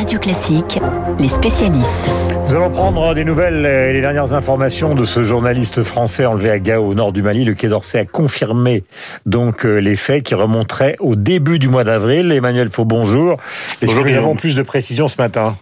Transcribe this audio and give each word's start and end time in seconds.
Radio 0.00 0.18
Classique, 0.18 0.80
les 1.18 1.28
spécialistes. 1.28 2.10
Nous 2.48 2.54
allons 2.54 2.70
prendre 2.70 3.12
des 3.12 3.22
nouvelles 3.22 3.66
et 3.66 3.92
les 3.92 4.00
dernières 4.00 4.32
informations 4.32 4.94
de 4.94 5.04
ce 5.04 5.24
journaliste 5.24 5.82
français 5.82 6.24
enlevé 6.24 6.50
à 6.50 6.58
Gao, 6.58 6.88
au 6.88 6.94
nord 6.94 7.12
du 7.12 7.20
Mali. 7.20 7.44
Le 7.44 7.52
Quai 7.52 7.68
d'Orsay 7.68 7.98
a 7.98 8.04
confirmé 8.06 8.82
donc 9.26 9.66
euh, 9.66 9.76
les 9.76 9.96
faits 9.96 10.22
qui 10.22 10.34
remonteraient 10.34 10.96
au 11.00 11.16
début 11.16 11.58
du 11.58 11.68
mois 11.68 11.84
d'avril. 11.84 12.32
Emmanuel 12.32 12.70
Faux, 12.70 12.86
bonjour. 12.86 13.36
Est-ce 13.82 13.94
que 13.94 14.08
nous 14.08 14.16
avons 14.16 14.36
plus 14.36 14.54
de 14.54 14.62
précisions 14.62 15.06
ce 15.06 15.16
matin? 15.18 15.54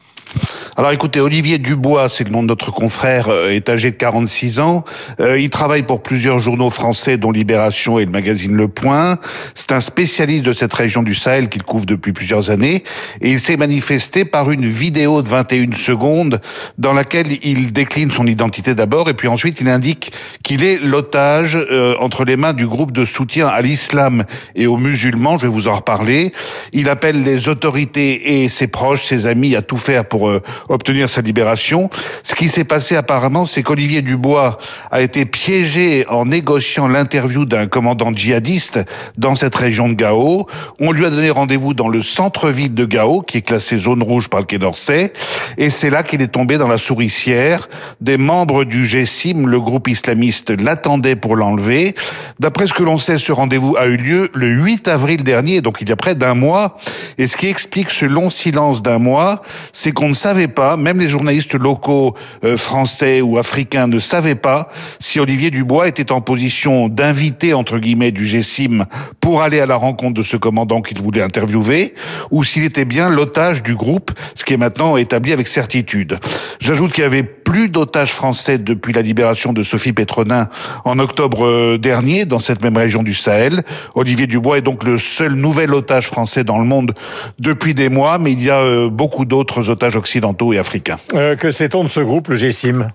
Alors 0.78 0.92
écoutez, 0.92 1.18
Olivier 1.18 1.58
Dubois, 1.58 2.08
c'est 2.08 2.22
le 2.22 2.30
nom 2.30 2.44
de 2.44 2.46
notre 2.46 2.70
confrère, 2.70 3.30
euh, 3.30 3.50
est 3.50 3.68
âgé 3.68 3.90
de 3.90 3.96
46 3.96 4.60
ans. 4.60 4.84
Euh, 5.18 5.36
il 5.36 5.50
travaille 5.50 5.82
pour 5.82 6.04
plusieurs 6.04 6.38
journaux 6.38 6.70
français, 6.70 7.16
dont 7.16 7.32
Libération 7.32 7.98
et 7.98 8.04
le 8.04 8.12
magazine 8.12 8.54
Le 8.54 8.68
Point. 8.68 9.18
C'est 9.56 9.72
un 9.72 9.80
spécialiste 9.80 10.44
de 10.44 10.52
cette 10.52 10.72
région 10.72 11.02
du 11.02 11.16
Sahel 11.16 11.48
qu'il 11.48 11.64
couvre 11.64 11.84
depuis 11.84 12.12
plusieurs 12.12 12.50
années. 12.50 12.84
Et 13.20 13.32
il 13.32 13.40
s'est 13.40 13.56
manifesté 13.56 14.24
par 14.24 14.52
une 14.52 14.68
vidéo 14.68 15.20
de 15.20 15.28
21 15.28 15.72
secondes 15.72 16.40
dans 16.78 16.92
laquelle 16.92 17.26
il 17.42 17.72
décline 17.72 18.12
son 18.12 18.28
identité 18.28 18.76
d'abord 18.76 19.10
et 19.10 19.14
puis 19.14 19.26
ensuite 19.26 19.60
il 19.60 19.68
indique 19.68 20.12
qu'il 20.44 20.62
est 20.62 20.78
l'otage 20.78 21.58
euh, 21.72 21.96
entre 21.98 22.24
les 22.24 22.36
mains 22.36 22.52
du 22.52 22.68
groupe 22.68 22.92
de 22.92 23.04
soutien 23.04 23.48
à 23.48 23.62
l'islam 23.62 24.22
et 24.54 24.68
aux 24.68 24.76
musulmans. 24.76 25.38
Je 25.38 25.48
vais 25.48 25.52
vous 25.52 25.66
en 25.66 25.74
reparler. 25.74 26.30
Il 26.72 26.88
appelle 26.88 27.24
les 27.24 27.48
autorités 27.48 28.44
et 28.44 28.48
ses 28.48 28.68
proches, 28.68 29.02
ses 29.02 29.26
amis 29.26 29.56
à 29.56 29.62
tout 29.62 29.76
faire 29.76 30.04
pour 30.04 30.30
obtenir 30.68 31.08
sa 31.08 31.20
libération. 31.20 31.90
Ce 32.22 32.34
qui 32.34 32.48
s'est 32.48 32.64
passé 32.64 32.96
apparemment, 32.96 33.46
c'est 33.46 33.62
qu'Olivier 33.62 34.02
Dubois 34.02 34.58
a 34.90 35.00
été 35.00 35.24
piégé 35.24 36.06
en 36.08 36.26
négociant 36.26 36.88
l'interview 36.88 37.44
d'un 37.44 37.66
commandant 37.66 38.12
djihadiste 38.14 38.80
dans 39.16 39.36
cette 39.36 39.54
région 39.54 39.88
de 39.88 39.94
Gao. 39.94 40.46
On 40.78 40.92
lui 40.92 41.06
a 41.06 41.10
donné 41.10 41.30
rendez-vous 41.30 41.74
dans 41.74 41.88
le 41.88 42.02
centre-ville 42.02 42.74
de 42.74 42.84
Gao, 42.84 43.22
qui 43.22 43.38
est 43.38 43.42
classé 43.42 43.76
zone 43.76 44.02
rouge 44.02 44.28
par 44.28 44.40
le 44.40 44.46
Quai 44.46 44.58
d'Orsay, 44.58 45.12
et 45.56 45.70
c'est 45.70 45.90
là 45.90 46.02
qu'il 46.02 46.22
est 46.22 46.28
tombé 46.28 46.58
dans 46.58 46.68
la 46.68 46.78
souricière. 46.78 47.68
Des 48.00 48.16
membres 48.16 48.64
du 48.64 48.84
GSIM, 48.84 49.46
le 49.46 49.60
groupe 49.60 49.88
islamiste, 49.88 50.50
l'attendaient 50.50 51.16
pour 51.16 51.36
l'enlever. 51.36 51.94
D'après 52.40 52.66
ce 52.66 52.72
que 52.72 52.82
l'on 52.82 52.98
sait, 52.98 53.18
ce 53.18 53.32
rendez-vous 53.32 53.76
a 53.76 53.86
eu 53.86 53.96
lieu 53.96 54.28
le 54.34 54.48
8 54.48 54.88
avril 54.88 55.22
dernier, 55.24 55.60
donc 55.60 55.78
il 55.80 55.88
y 55.88 55.92
a 55.92 55.96
près 55.96 56.14
d'un 56.14 56.34
mois. 56.34 56.76
Et 57.16 57.26
ce 57.26 57.36
qui 57.36 57.48
explique 57.48 57.90
ce 57.90 58.04
long 58.04 58.30
silence 58.30 58.82
d'un 58.82 58.98
mois, 58.98 59.42
c'est 59.72 59.92
qu'on 59.92 60.08
ne 60.08 60.14
savait 60.14 60.48
pas, 60.48 60.57
même 60.58 61.00
les 61.00 61.08
journalistes 61.08 61.54
locaux 61.54 62.14
euh, 62.44 62.56
français 62.56 63.20
ou 63.20 63.38
africains 63.38 63.86
ne 63.86 63.98
savaient 63.98 64.34
pas 64.34 64.68
si 64.98 65.20
Olivier 65.20 65.50
Dubois 65.50 65.88
était 65.88 66.12
en 66.12 66.20
position 66.20 66.88
d'inviter 66.88 67.54
entre 67.54 67.78
guillemets 67.78 68.10
du 68.10 68.24
GSIM 68.24 68.84
pour 69.20 69.42
aller 69.42 69.60
à 69.60 69.66
la 69.66 69.76
rencontre 69.76 70.14
de 70.14 70.22
ce 70.22 70.36
commandant 70.36 70.82
qu'il 70.82 71.00
voulait 71.00 71.22
interviewer 71.22 71.94
ou 72.30 72.44
s'il 72.44 72.64
était 72.64 72.84
bien 72.84 73.08
l'otage 73.08 73.62
du 73.62 73.74
groupe, 73.74 74.10
ce 74.34 74.44
qui 74.44 74.54
est 74.54 74.58
maintenant 74.58 74.96
établi 74.96 75.32
avec 75.32 75.48
certitude. 75.48 76.18
J'ajoute 76.60 76.92
qu'il 76.92 77.04
y 77.04 77.06
avait 77.06 77.37
plus 77.48 77.70
d'otages 77.70 78.12
français 78.12 78.58
depuis 78.58 78.92
la 78.92 79.00
libération 79.00 79.54
de 79.54 79.62
Sophie 79.62 79.94
Pétronin 79.94 80.48
en 80.84 80.98
octobre 80.98 81.46
euh, 81.46 81.78
dernier 81.78 82.26
dans 82.26 82.38
cette 82.38 82.62
même 82.62 82.76
région 82.76 83.02
du 83.02 83.14
Sahel. 83.14 83.62
Olivier 83.94 84.26
Dubois 84.26 84.58
est 84.58 84.62
donc 84.62 84.84
le 84.84 84.98
seul 84.98 85.32
nouvel 85.32 85.72
otage 85.72 86.08
français 86.08 86.44
dans 86.44 86.58
le 86.58 86.66
monde 86.66 86.92
depuis 87.38 87.72
des 87.72 87.88
mois, 87.88 88.18
mais 88.18 88.32
il 88.32 88.44
y 88.44 88.50
a 88.50 88.58
euh, 88.58 88.90
beaucoup 88.90 89.24
d'autres 89.24 89.70
otages 89.70 89.96
occidentaux 89.96 90.52
et 90.52 90.58
africains. 90.58 90.98
Euh, 91.14 91.36
que 91.36 91.50
sait-on 91.50 91.84
de 91.84 91.88
ce 91.88 92.00
groupe, 92.00 92.28
le 92.28 92.36
GSIM 92.36 92.90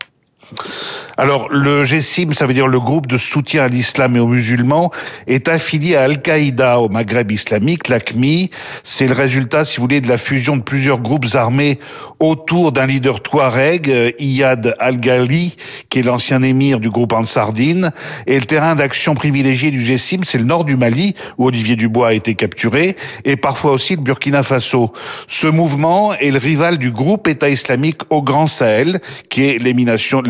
alors, 1.16 1.48
le 1.52 1.84
GSIM, 1.84 2.34
ça 2.34 2.48
veut 2.48 2.56
dire 2.56 2.68
le 2.68 2.80
groupe 2.80 3.06
de 3.06 3.18
soutien 3.18 3.64
à 3.64 3.68
l'islam 3.68 4.16
et 4.16 4.20
aux 4.20 4.28
musulmans, 4.28 4.90
est 5.28 5.48
affilié 5.48 5.96
à 5.96 6.04
Al-Qaïda 6.04 6.80
au 6.80 6.90
Maghreb 6.90 7.32
islamique, 7.32 7.88
l'ACMI. 7.88 8.50
C'est 8.82 9.08
le 9.08 9.14
résultat, 9.14 9.64
si 9.64 9.78
vous 9.78 9.84
voulez, 9.84 10.02
de 10.02 10.08
la 10.08 10.18
fusion 10.18 10.58
de 10.58 10.64
plusieurs 10.64 11.00
groupes 11.00 11.28
armés 11.36 11.80
autour 12.20 12.72
d'un 12.72 12.88
leader 12.88 13.22
touareg, 13.22 13.92
euh, 13.92 14.12
Iyad 14.18 14.74
Al-Ghali, 14.80 15.56
qui 15.90 16.00
est 16.00 16.04
l'ancien 16.04 16.42
émir 16.42 16.80
du 16.80 16.90
groupe 16.90 17.14
Ansardine. 17.14 17.92
Et 18.26 18.40
le 18.40 18.46
terrain 18.46 18.74
d'action 18.74 19.14
privilégié 19.14 19.70
du 19.70 19.84
GSIM, 19.84 20.24
c'est 20.24 20.40
le 20.40 20.46
nord 20.46 20.64
du 20.64 20.78
Mali, 20.78 21.14
où 21.38 21.46
Olivier 21.46 21.76
Dubois 21.76 22.08
a 22.08 22.14
été 22.14 22.34
capturé, 22.34 22.96
et 23.24 23.36
parfois 23.36 23.74
aussi 23.74 23.96
le 23.96 24.02
Burkina 24.02 24.42
Faso. 24.42 24.94
Ce 25.28 25.46
mouvement 25.46 26.14
est 26.16 26.32
le 26.32 26.40
rival 26.40 26.80
du 26.80 26.92
groupe 26.92 27.28
État 27.28 27.50
islamique 27.50 28.02
au 28.10 28.24
Grand 28.24 28.48
Sahel, 28.48 29.00
qui 29.30 29.44
est 29.44 29.62
l'émanation 29.62 30.22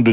de 0.00 0.12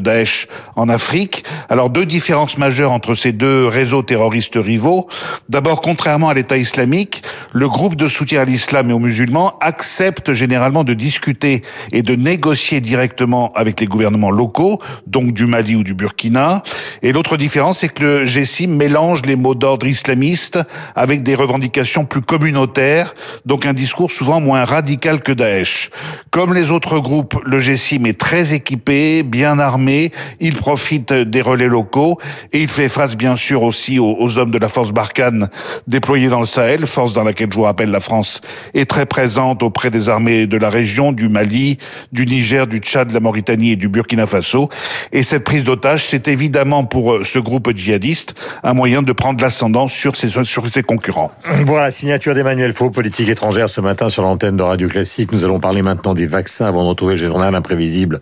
En 0.76 0.90
Afrique. 0.90 1.44
Alors 1.70 1.90
deux 1.90 2.06
différences 2.06 2.58
majeures 2.58 2.92
entre 2.92 3.16
ces 3.16 3.32
deux 3.32 3.68
réseaux 3.68 4.02
terroristes 4.02 4.56
rivaux. 4.56 5.08
D'abord, 5.50 5.82
contrairement 5.82 6.30
à 6.30 6.34
l'État 6.34 6.58
islamique, 6.58 7.24
le 7.52 7.68
groupe 7.68 7.96
de 7.96 8.08
soutien 8.08 8.42
à 8.42 8.46
l'islam 8.46 8.90
et 8.90 8.94
aux 8.94 9.00
musulmans 9.00 9.58
accepte 9.62 10.34
généralement 10.34 10.84
de 10.84 10.94
discuter 10.94 11.64
et 11.92 12.02
de 12.02 12.16
négocier 12.16 12.82
directement 12.82 13.52
avec 13.54 13.80
les 13.80 13.86
gouvernements 13.86 14.32
locaux, 14.32 14.80
donc 15.06 15.34
du 15.34 15.46
Mali 15.46 15.76
ou 15.76 15.84
du 15.84 15.94
Burkina. 15.94 16.64
Et 17.04 17.12
l'autre 17.12 17.38
différence, 17.38 17.80
c'est 17.80 17.90
que 17.90 18.04
le 18.04 18.26
GSIM 18.26 18.68
mélange 18.68 19.22
les 19.26 19.36
mots 19.36 19.56
d'ordre 19.56 19.86
islamistes 19.86 20.60
avec 20.96 21.22
des 21.24 21.36
revendications 21.36 22.06
plus 22.06 22.22
communautaires, 22.22 23.14
donc 23.46 23.66
un 23.66 23.74
discours 23.74 24.12
souvent 24.12 24.42
moins 24.42 24.66
radical 24.66 25.22
que 25.22 25.32
Daesh. 25.32 25.92
Comme 26.32 26.54
les 26.54 26.72
autres 26.72 27.00
groupes, 27.00 27.40
le 27.46 27.60
GSIM 27.60 28.06
est 28.06 28.20
très 28.20 28.54
équipé, 28.54 29.24
bien 29.24 29.60
armé, 29.60 30.01
il 30.40 30.56
profite 30.56 31.14
des 31.14 31.42
relais 31.42 31.68
locaux 31.68 32.18
et 32.54 32.62
il 32.62 32.68
fait 32.68 32.90
face 32.90 33.16
bien 33.16 33.36
sûr 33.36 33.64
aussi 33.64 34.00
aux, 34.00 34.38
hommes 34.38 34.52
de 34.52 34.58
la 34.58 34.68
force 34.68 34.92
Barkhane 34.92 35.50
déployés 35.88 36.30
dans 36.30 36.40
le 36.40 36.46
Sahel, 36.46 36.86
force 36.86 37.14
dans 37.14 37.24
laquelle 37.24 37.50
je 37.52 37.58
vous 37.58 37.64
rappelle 37.64 37.92
la 37.92 38.00
France 38.00 38.42
est 38.74 38.90
très 38.90 39.06
présente 39.06 39.64
auprès 39.64 39.92
des 39.92 40.08
armées 40.10 40.48
de 40.48 40.58
la 40.58 40.70
région, 40.70 41.12
du 41.12 41.28
Mali, 41.28 41.78
du 42.12 42.26
Niger, 42.26 42.68
du 42.68 42.78
Tchad, 42.78 43.10
de 43.10 43.14
la 43.14 43.20
Mauritanie 43.20 43.72
et 43.72 43.76
du 43.76 43.90
Burkina 43.90 44.26
Faso. 44.26 44.70
Et 45.12 45.24
cette 45.24 45.44
prise 45.44 45.66
d'otage, 45.66 46.06
c'est 46.06 46.28
évidemment 46.28 46.86
pour 46.86 47.14
euh, 47.14 47.24
ce 47.24 47.40
groupe 47.40 47.76
djihadiste 47.76 48.36
un 48.64 48.74
moyen 48.74 49.02
de 49.02 49.12
prendre 49.12 49.42
l'ascendant 49.42 49.88
sur 49.88 50.16
ses, 50.16 50.30
sur 50.44 50.70
ses 50.70 50.84
concurrents. 50.84 51.32
Voilà, 51.66 51.92
signature 51.92 52.34
d'Emmanuel 52.34 52.74
Faux, 52.74 52.90
politique 52.90 53.30
étrangère 53.30 53.70
ce 53.70 53.82
matin 53.82 54.10
sur 54.10 54.24
l'antenne 54.24 54.58
de 54.58 54.64
Radio 54.64 54.88
Classique. 54.88 55.32
Nous 55.32 55.44
allons 55.44 55.60
parler 55.60 55.82
maintenant 55.82 56.14
des 56.14 56.28
vaccins 56.28 56.66
avant 56.66 56.84
de 56.94 57.02
le 57.10 57.16
journal 57.16 57.56
imprévisible 57.56 58.22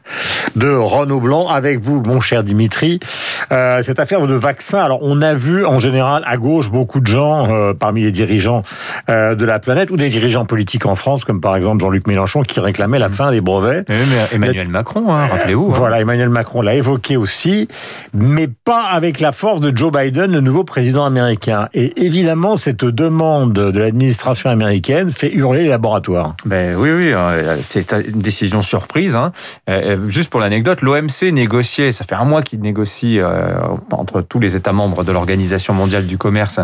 de 0.56 0.70
Renaud 0.70 1.20
Blanc 1.20 1.48
avec 1.48 1.69
vous, 1.78 2.02
mon 2.02 2.20
cher 2.20 2.44
Dimitri. 2.44 3.00
Euh, 3.52 3.82
cette 3.84 4.00
affaire 4.00 4.26
de 4.28 4.34
vaccin, 4.36 4.80
alors 4.80 5.00
on 5.02 5.22
a 5.22 5.34
vu 5.34 5.66
en 5.66 5.80
général 5.80 6.24
à 6.26 6.38
gauche 6.38 6.70
beaucoup 6.70 7.00
de 7.00 7.08
gens 7.08 7.52
euh, 7.52 7.74
parmi 7.74 8.02
les 8.02 8.12
dirigeants 8.12 8.64
euh, 9.10 9.36
de 9.36 9.46
la 9.46 9.60
planète 9.60 9.90
ou 9.92 9.98
des 9.98 10.10
dirigeants 10.10 10.46
politiques 10.46 10.86
en 10.86 10.96
France, 10.96 11.26
comme 11.26 11.42
par 11.42 11.56
exemple 11.56 11.82
Jean-Luc 11.82 12.08
Mélenchon 12.08 12.44
qui 12.44 12.60
réclamait 12.60 13.00
la 13.00 13.10
fin 13.10 13.32
des 13.32 13.42
brevets. 13.42 13.86
mais 13.90 13.96
Emmanuel 14.32 14.68
Macron, 14.68 15.12
hein, 15.12 15.26
rappelez-vous. 15.28 15.72
Hein. 15.72 15.76
Voilà, 15.76 16.00
Emmanuel 16.00 16.30
Macron 16.30 16.62
l'a 16.62 16.76
évoqué 16.76 17.18
aussi, 17.18 17.68
mais 18.14 18.48
pas 18.48 18.84
avec 18.84 19.20
la 19.20 19.32
force 19.32 19.62
de 19.62 19.76
Joe 19.76 19.92
Biden, 19.92 20.32
le 20.32 20.42
nouveau 20.42 20.64
président 20.64 21.06
américain. 21.06 21.70
Et 21.74 22.06
évidemment, 22.06 22.58
cette 22.58 22.86
demande 22.86 23.54
de 23.54 23.80
l'administration 23.80 24.50
américaine 24.50 25.12
fait 25.12 25.32
hurler 25.34 25.64
les 25.64 25.70
laboratoires. 25.70 26.36
Ben 26.46 26.76
oui, 26.76 26.90
oui, 26.92 27.14
c'est 27.62 27.92
une 27.94 28.22
décision 28.22 28.62
surprise. 28.62 29.16
Hein. 29.16 29.32
juste 30.08 30.30
pour 30.30 30.40
l'anecdote, 30.40 30.82
l'OMC 30.82 31.32
négociait, 31.32 31.92
ça 31.92 32.06
fait 32.06 32.16
un 32.16 32.26
mois 32.26 32.42
qu'il 32.42 32.62
négocie 32.62 33.20
entre 33.92 34.22
tous 34.22 34.40
les 34.40 34.56
États 34.56 34.74
membres 34.74 35.04
de 35.04 35.12
l'Organisation 35.12 35.74
mondiale 35.74 36.06
du 36.06 36.18
commerce 36.18 36.60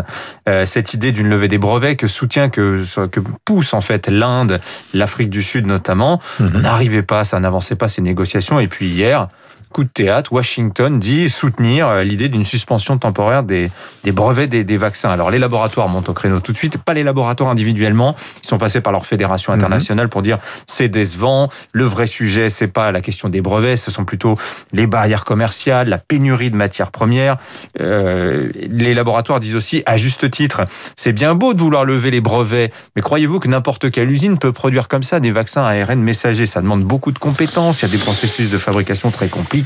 euh, 0.48 0.66
cette 0.66 0.94
idée 0.94 1.12
d'une 1.12 1.28
levée 1.28 1.48
des 1.48 1.58
brevets 1.58 1.96
que 1.96 2.06
soutient, 2.06 2.48
que, 2.48 2.82
que 3.06 3.20
pousse 3.44 3.74
en 3.74 3.80
fait 3.80 4.08
l'Inde, 4.08 4.60
l'Afrique 4.94 5.30
du 5.30 5.42
Sud 5.42 5.66
notamment. 5.66 6.20
Mhm. 6.40 6.60
N'arrivait 6.60 7.02
pas, 7.02 7.24
ça 7.24 7.40
n'avançait 7.40 7.76
pas 7.76 7.88
ces 7.88 8.02
négociations. 8.02 8.60
Et 8.60 8.68
puis 8.68 8.86
hier, 8.86 9.28
coup 9.76 9.84
de 9.84 9.90
théâtre, 9.90 10.32
Washington 10.32 10.98
dit 10.98 11.28
soutenir 11.28 11.86
euh, 11.86 12.02
l'idée 12.02 12.30
d'une 12.30 12.44
suspension 12.44 12.96
temporaire 12.96 13.42
des, 13.42 13.70
des 14.04 14.12
brevets 14.12 14.48
des, 14.48 14.64
des, 14.64 14.78
vaccins. 14.78 15.10
Alors 15.10 15.30
les 15.30 15.38
laboratoires 15.38 15.86
montent 15.90 16.08
au 16.08 16.14
créneau 16.14 16.40
tout 16.40 16.52
de 16.52 16.56
suite, 16.56 16.78
pas 16.78 16.94
les 16.94 17.04
laboratoires 17.04 17.50
individuellement, 17.50 18.16
ils 18.42 18.48
sont 18.48 18.56
passés 18.56 18.80
par 18.80 18.90
leur 18.90 19.04
fédération 19.04 19.52
mhm. 19.52 19.58
internationale 19.58 20.08
pour 20.08 20.22
dire 20.22 20.38
c'est 20.66 20.88
décevant, 20.88 21.50
le 21.72 21.84
vrai 21.84 22.06
sujet 22.06 22.48
c'est 22.48 22.68
pas 22.68 22.90
la 22.90 23.02
question 23.02 23.28
des 23.28 23.42
brevets, 23.42 23.76
ce 23.76 23.90
sont 23.90 24.06
plutôt 24.06 24.38
les 24.72 24.86
barrières 24.86 25.26
commerciales, 25.26 25.90
la 25.90 25.98
pénurie 25.98 26.50
de 26.50 26.56
matières 26.56 26.90
premières. 26.90 27.36
Euh, 27.78 28.48
les 28.54 28.94
laboratoires 28.94 29.40
disent 29.40 29.56
aussi, 29.56 29.82
à 29.84 29.98
juste 29.98 30.30
titre, 30.30 30.62
c'est 30.96 31.12
bien 31.12 31.34
beau 31.34 31.52
de 31.52 31.60
vouloir 31.60 31.84
lever 31.84 32.10
les 32.10 32.22
brevets, 32.22 32.72
mais 32.94 33.02
croyez-vous 33.02 33.40
que 33.40 33.48
n'importe 33.48 33.90
quelle 33.90 34.10
usine 34.10 34.38
peut 34.38 34.52
produire 34.52 34.88
comme 34.88 35.02
ça 35.02 35.20
des 35.20 35.32
vaccins 35.32 35.64
ARN 35.64 36.00
messagers? 36.00 36.46
Ça 36.46 36.62
demande 36.62 36.82
beaucoup 36.82 37.12
de 37.12 37.18
compétences, 37.18 37.82
il 37.82 37.88
y 37.88 37.88
a 37.90 37.92
des 37.92 38.02
processus 38.02 38.48
de 38.48 38.56
fabrication 38.56 39.10
très 39.10 39.28
compliqués 39.28 39.65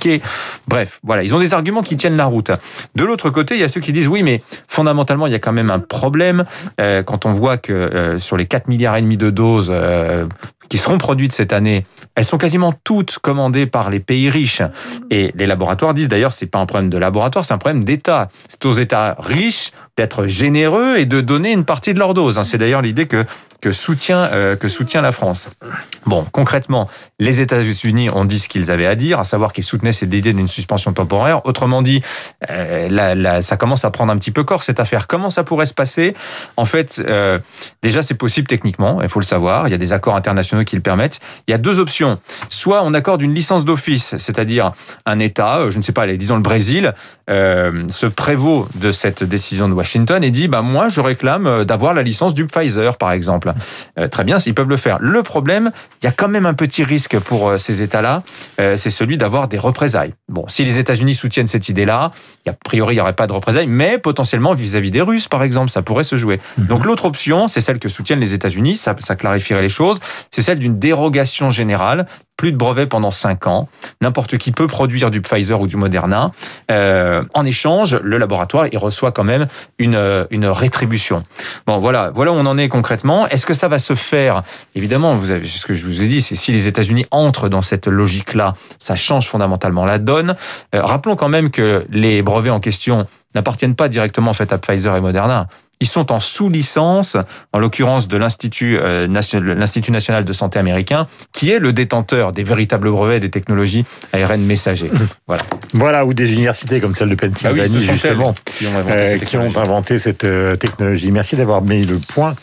Bref, 0.68 1.00
voilà, 1.02 1.22
ils 1.22 1.34
ont 1.34 1.38
des 1.38 1.54
arguments 1.54 1.82
qui 1.82 1.96
tiennent 1.96 2.16
la 2.16 2.26
route. 2.26 2.50
De 2.94 3.04
l'autre 3.04 3.30
côté, 3.30 3.54
il 3.54 3.60
y 3.60 3.64
a 3.64 3.68
ceux 3.68 3.80
qui 3.80 3.92
disent 3.92 4.08
oui, 4.08 4.22
mais 4.22 4.42
fondamentalement, 4.68 5.26
il 5.26 5.32
y 5.32 5.36
a 5.36 5.38
quand 5.38 5.52
même 5.52 5.70
un 5.70 5.78
problème 5.78 6.44
euh, 6.80 7.02
quand 7.02 7.26
on 7.26 7.32
voit 7.32 7.58
que 7.58 7.72
euh, 7.72 8.18
sur 8.18 8.36
les 8.36 8.46
4 8.46 8.68
milliards 8.68 8.96
et 8.96 9.02
demi 9.02 9.16
de 9.16 9.30
doses 9.30 9.70
euh, 9.70 10.26
qui 10.68 10.78
seront 10.78 10.98
produites 10.98 11.32
cette 11.32 11.52
année, 11.52 11.84
elles 12.14 12.24
sont 12.24 12.38
quasiment 12.38 12.72
toutes 12.84 13.18
commandées 13.18 13.66
par 13.66 13.90
les 13.90 14.00
pays 14.00 14.30
riches. 14.30 14.62
Et 15.10 15.32
les 15.34 15.46
laboratoires 15.46 15.94
disent 15.94 16.08
d'ailleurs, 16.08 16.32
c'est 16.32 16.46
pas 16.46 16.60
un 16.60 16.66
problème 16.66 16.90
de 16.90 16.98
laboratoire, 16.98 17.44
c'est 17.44 17.54
un 17.54 17.58
problème 17.58 17.84
d'État. 17.84 18.28
C'est 18.48 18.64
aux 18.66 18.72
États 18.72 19.16
riches 19.18 19.72
d'être 20.00 20.26
généreux 20.26 20.96
et 20.96 21.04
de 21.04 21.20
donner 21.20 21.52
une 21.52 21.66
partie 21.66 21.92
de 21.92 21.98
leur 21.98 22.14
dose. 22.14 22.38
Hein. 22.38 22.44
C'est 22.44 22.56
d'ailleurs 22.56 22.80
l'idée 22.80 23.06
que 23.06 23.26
soutient, 23.70 24.30
euh, 24.32 24.56
que 24.56 24.68
soutient 24.68 25.02
la 25.02 25.12
France. 25.12 25.50
Bon, 26.06 26.24
concrètement, 26.32 26.88
les 27.18 27.42
États-Unis 27.42 28.08
ont 28.08 28.24
dit 28.24 28.38
ce 28.38 28.48
qu'ils 28.48 28.70
avaient 28.70 28.86
à 28.86 28.94
dire, 28.94 29.20
à 29.20 29.24
savoir 29.24 29.52
qu'ils 29.52 29.64
soutenaient 29.64 29.92
cette 29.92 30.14
idée 30.14 30.32
d'une 30.32 30.48
suspension 30.48 30.94
temporaire. 30.94 31.44
Autrement 31.44 31.82
dit, 31.82 32.02
euh, 32.50 33.40
ça 33.42 33.58
commence 33.58 33.84
à 33.84 33.90
prendre 33.90 34.10
un 34.10 34.16
petit 34.16 34.30
peu 34.30 34.42
corps 34.42 34.62
cette 34.62 34.80
affaire. 34.80 35.06
Comment 35.06 35.28
ça 35.28 35.44
pourrait 35.44 35.66
se 35.66 35.74
passer? 35.74 36.14
En 36.56 36.64
fait, 36.64 37.02
euh, 37.06 37.38
déjà 37.82 38.00
c'est 38.00 38.14
possible 38.14 38.46
techniquement, 38.46 39.02
il 39.02 39.08
faut 39.10 39.20
le 39.20 39.26
savoir. 39.26 39.68
Il 39.68 39.70
y 39.70 39.74
a 39.74 39.78
des 39.78 39.92
accords 39.92 40.16
internationaux 40.16 40.64
qui 40.64 40.76
le 40.76 40.82
permettent. 40.82 41.20
Il 41.46 41.50
y 41.50 41.54
a 41.54 41.58
deux 41.58 41.78
options. 41.78 42.18
Soit 42.48 42.82
on 42.82 42.94
accorde 42.94 43.20
une 43.20 43.34
licence 43.34 43.66
d'office, 43.66 44.16
c'est-à-dire 44.16 44.72
un 45.04 45.18
État, 45.18 45.68
je 45.68 45.76
ne 45.76 45.82
sais 45.82 45.92
pas, 45.92 46.06
disons 46.06 46.36
le 46.36 46.42
Brésil, 46.42 46.94
se 47.28 48.06
prévaut 48.06 48.66
de 48.76 48.90
cette 48.90 49.22
décision 49.22 49.68
de 49.68 49.74
Washington 49.74 49.89
et 49.94 50.30
dit 50.30 50.48
bah 50.48 50.62
moi 50.62 50.88
je 50.88 51.00
réclame 51.00 51.46
euh, 51.46 51.64
d'avoir 51.64 51.94
la 51.94 52.02
licence 52.02 52.34
du 52.34 52.46
Pfizer 52.46 52.96
par 52.96 53.12
exemple. 53.12 53.52
Euh, 53.98 54.08
très 54.08 54.24
bien, 54.24 54.38
ils 54.38 54.54
peuvent 54.54 54.68
le 54.68 54.76
faire. 54.76 54.98
Le 55.00 55.22
problème, 55.22 55.70
il 56.02 56.06
y 56.06 56.08
a 56.08 56.12
quand 56.12 56.28
même 56.28 56.46
un 56.46 56.54
petit 56.54 56.84
risque 56.84 57.18
pour 57.18 57.58
ces 57.58 57.82
États-là, 57.82 58.22
c'est 58.58 58.90
celui 58.90 59.16
d'avoir 59.16 59.48
des 59.48 59.58
représailles. 59.58 60.14
Bon, 60.28 60.44
si 60.48 60.64
les 60.64 60.78
États-Unis 60.78 61.14
soutiennent 61.14 61.46
cette 61.46 61.68
idée-là, 61.68 62.10
a 62.48 62.52
priori 62.52 62.94
il 62.94 62.98
n'y 62.98 63.00
aurait 63.00 63.12
pas 63.12 63.26
de 63.26 63.32
représailles, 63.32 63.66
mais 63.66 63.98
potentiellement 63.98 64.54
vis-à-vis 64.54 64.90
des 64.90 65.00
Russes 65.00 65.28
par 65.28 65.42
exemple, 65.42 65.70
ça 65.70 65.82
pourrait 65.82 66.04
se 66.04 66.16
jouer. 66.16 66.40
Mhm. 66.58 66.66
Donc 66.66 66.84
l'autre 66.84 67.04
option, 67.04 67.48
c'est 67.48 67.60
celle 67.60 67.78
que 67.78 67.88
soutiennent 67.88 68.20
les 68.20 68.34
États-Unis, 68.34 68.76
ça, 68.76 68.94
ça 68.98 69.16
clarifierait 69.16 69.62
les 69.62 69.68
choses, 69.68 70.00
c'est 70.30 70.42
celle 70.42 70.58
d'une 70.58 70.78
dérogation 70.78 71.50
générale 71.50 72.06
plus 72.40 72.52
de 72.52 72.56
brevets 72.56 72.88
pendant 72.88 73.10
5 73.10 73.46
ans. 73.48 73.68
N'importe 74.00 74.38
qui 74.38 74.50
peut 74.50 74.66
produire 74.66 75.10
du 75.10 75.20
Pfizer 75.20 75.60
ou 75.60 75.66
du 75.66 75.76
Moderna. 75.76 76.30
Euh, 76.70 77.22
en 77.34 77.44
échange, 77.44 77.96
le 78.02 78.16
laboratoire 78.16 78.66
il 78.72 78.78
reçoit 78.78 79.12
quand 79.12 79.24
même 79.24 79.44
une, 79.78 79.94
euh, 79.94 80.24
une 80.30 80.46
rétribution. 80.46 81.22
Bon, 81.66 81.76
voilà, 81.76 82.10
voilà 82.14 82.32
où 82.32 82.36
on 82.36 82.46
en 82.46 82.56
est 82.56 82.70
concrètement. 82.70 83.26
Est-ce 83.26 83.44
que 83.44 83.52
ça 83.52 83.68
va 83.68 83.78
se 83.78 83.94
faire? 83.94 84.42
Évidemment, 84.74 85.16
vous 85.16 85.30
avez 85.30 85.46
ce 85.46 85.66
que 85.66 85.74
je 85.74 85.84
vous 85.84 86.02
ai 86.02 86.06
dit, 86.06 86.22
c'est 86.22 86.34
si 86.34 86.50
les 86.50 86.66
États-Unis 86.66 87.04
entrent 87.10 87.50
dans 87.50 87.60
cette 87.60 87.88
logique-là, 87.88 88.54
ça 88.78 88.96
change 88.96 89.28
fondamentalement 89.28 89.84
la 89.84 89.98
donne. 89.98 90.34
Euh, 90.74 90.80
rappelons 90.82 91.16
quand 91.16 91.28
même 91.28 91.50
que 91.50 91.84
les 91.90 92.22
brevets 92.22 92.48
en 92.48 92.60
question 92.60 93.04
n'appartiennent 93.34 93.76
pas 93.76 93.88
directement 93.88 94.30
en 94.30 94.34
fait 94.34 94.52
à 94.52 94.58
Pfizer 94.58 94.96
et 94.96 95.00
Moderna. 95.00 95.48
Ils 95.82 95.88
sont 95.88 96.12
en 96.12 96.20
sous-licence, 96.20 97.16
en 97.54 97.58
l'occurrence 97.58 98.06
de 98.06 98.18
l'Institut 98.18 98.78
euh, 98.78 99.06
national 99.06 100.24
de 100.26 100.32
santé 100.34 100.58
américain, 100.58 101.06
qui 101.32 101.50
est 101.50 101.58
le 101.58 101.72
détenteur 101.72 102.32
des 102.32 102.42
véritables 102.42 102.90
brevets 102.90 103.18
des 103.18 103.30
technologies 103.30 103.86
ARN 104.12 104.42
messagers. 104.42 104.90
Voilà. 105.26 105.42
Voilà, 105.72 106.04
ou 106.04 106.12
des 106.12 106.34
universités 106.34 106.80
comme 106.80 106.94
celle 106.94 107.08
de 107.08 107.14
Pennsylvanie, 107.14 107.86
ah 107.88 107.92
justement, 107.92 108.34
qui 108.44 108.66
ont 108.66 109.44
inventé, 109.56 109.98
cette, 109.98 110.24
euh, 110.24 110.54
technologie. 110.56 111.10
Merci 111.12 111.36
d'avoir 111.36 111.62
mis 111.62 111.86
le 111.86 111.98
point 111.98 112.34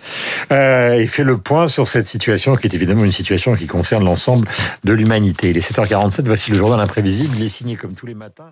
euh, 0.51 0.93
et 0.93 1.05
fait 1.05 1.23
le 1.23 1.37
point 1.37 1.67
sur 1.67 1.87
cette 1.87 2.07
situation 2.07 2.55
qui 2.55 2.65
est 2.65 2.73
évidemment 2.73 3.03
une 3.03 3.11
situation 3.11 3.55
qui 3.55 3.67
concerne 3.67 4.03
l'ensemble 4.03 4.47
de 4.83 4.93
l'humanité. 4.93 5.51
Il 5.51 5.57
est 5.57 5.71
7h47, 5.71 6.23
voici 6.25 6.49
le 6.49 6.57
journal 6.57 6.79
imprévisible. 6.79 7.35
Il 7.37 7.43
est 7.43 7.49
signé 7.49 7.75
comme 7.75 7.93
tous 7.93 8.07
les 8.07 8.15
matins. 8.15 8.51